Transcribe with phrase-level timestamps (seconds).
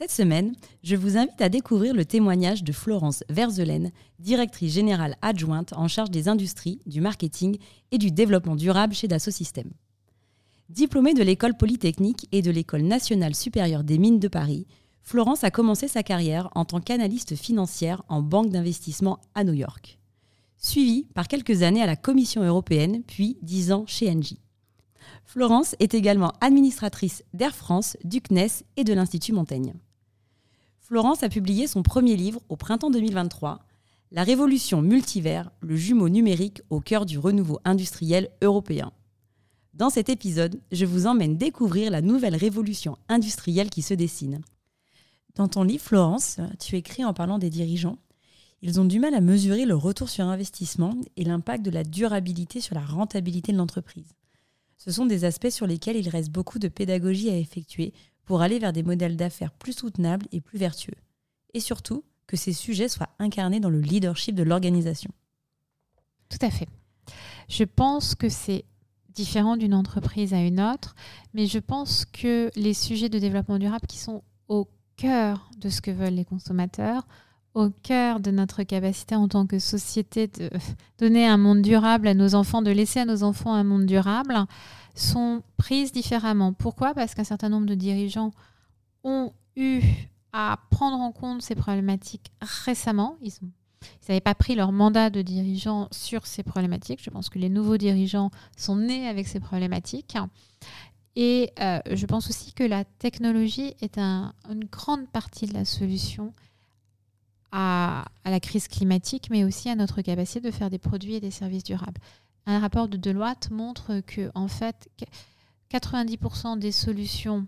[0.00, 5.74] Cette semaine, je vous invite à découvrir le témoignage de Florence Verzelaine, directrice générale adjointe
[5.74, 7.58] en charge des industries, du marketing
[7.90, 9.74] et du développement durable chez Dassault Systèmes.
[10.70, 14.66] Diplômée de l'école polytechnique et de l'école nationale supérieure des mines de Paris,
[15.02, 19.98] Florence a commencé sa carrière en tant qu'analyste financière en banque d'investissement à New York.
[20.56, 24.40] Suivie par quelques années à la Commission européenne, puis dix ans chez Engie.
[25.26, 29.74] Florence est également administratrice d'Air France, du CNES et de l'Institut Montaigne.
[30.90, 33.60] Florence a publié son premier livre au printemps 2023,
[34.10, 38.90] La révolution multivers, le jumeau numérique au cœur du renouveau industriel européen.
[39.72, 44.40] Dans cet épisode, je vous emmène découvrir la nouvelle révolution industrielle qui se dessine.
[45.36, 47.98] Dans ton livre, Florence, tu écris en parlant des dirigeants.
[48.60, 52.60] Ils ont du mal à mesurer le retour sur investissement et l'impact de la durabilité
[52.60, 54.16] sur la rentabilité de l'entreprise.
[54.76, 57.92] Ce sont des aspects sur lesquels il reste beaucoup de pédagogie à effectuer
[58.30, 60.94] pour aller vers des modèles d'affaires plus soutenables et plus vertueux.
[61.52, 65.10] Et surtout, que ces sujets soient incarnés dans le leadership de l'organisation.
[66.28, 66.68] Tout à fait.
[67.48, 68.64] Je pense que c'est
[69.08, 70.94] différent d'une entreprise à une autre,
[71.34, 75.80] mais je pense que les sujets de développement durable qui sont au cœur de ce
[75.80, 77.08] que veulent les consommateurs,
[77.54, 80.50] au cœur de notre capacité en tant que société de
[80.98, 84.34] donner un monde durable à nos enfants, de laisser à nos enfants un monde durable,
[84.94, 86.52] sont prises différemment.
[86.52, 86.94] Pourquoi?
[86.94, 88.32] Parce qu'un certain nombre de dirigeants
[89.04, 89.82] ont eu
[90.32, 93.16] à prendre en compte ces problématiques récemment.
[93.22, 93.32] Ils
[94.08, 97.02] n'avaient pas pris leur mandat de dirigeant sur ces problématiques.
[97.02, 100.16] Je pense que les nouveaux dirigeants sont nés avec ces problématiques.
[101.16, 106.32] Et euh, je pense aussi que la technologie est une grande partie de la solution
[107.52, 111.30] à, la crise climatique, mais aussi à notre capacité de faire des produits et des
[111.30, 112.00] services durables
[112.46, 114.88] un rapport de Deloitte montre que en fait
[115.72, 117.46] 90% des solutions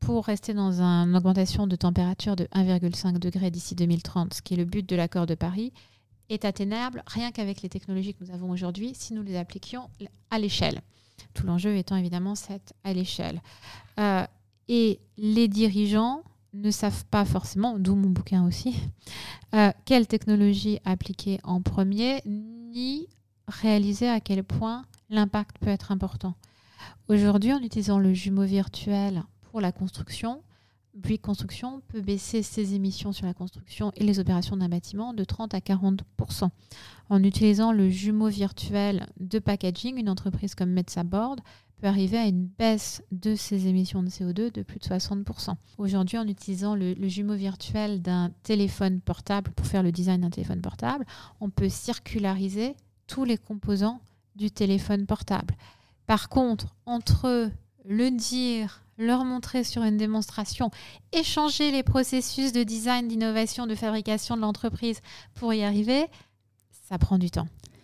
[0.00, 4.56] pour rester dans une augmentation de température de 1,5 degré d'ici 2030, ce qui est
[4.56, 5.72] le but de l'accord de Paris,
[6.28, 9.88] est atteignable rien qu'avec les technologies que nous avons aujourd'hui si nous les appliquions
[10.30, 10.82] à l'échelle.
[11.34, 13.40] Tout l'enjeu étant évidemment cette à l'échelle.
[13.98, 14.24] Euh,
[14.68, 16.22] et les dirigeants
[16.54, 18.76] ne savent pas forcément, d'où mon bouquin aussi,
[19.54, 23.06] euh, quelle technologie appliquer en premier, ni
[23.46, 26.34] réaliser à quel point l'impact peut être important.
[27.08, 30.42] Aujourd'hui, en utilisant le jumeau virtuel pour la construction,
[30.98, 35.22] Buick Construction peut baisser ses émissions sur la construction et les opérations d'un bâtiment de
[35.22, 36.50] 30 à 40%
[37.08, 41.40] En utilisant le jumeau virtuel de packaging, une entreprise comme Board
[41.80, 45.26] peut arriver à une baisse de ses émissions de CO2 de plus de 60
[45.78, 50.30] Aujourd'hui, en utilisant le, le jumeau virtuel d'un téléphone portable pour faire le design d'un
[50.30, 51.06] téléphone portable,
[51.40, 52.74] on peut circulariser
[53.06, 54.00] tous les composants
[54.36, 55.54] du téléphone portable.
[56.06, 57.50] Par contre, entre
[57.84, 60.70] le dire, leur montrer sur une démonstration,
[61.12, 65.00] échanger les processus de design, d'innovation, de fabrication de l'entreprise
[65.34, 66.06] pour y arriver,
[66.88, 67.48] ça prend du temps.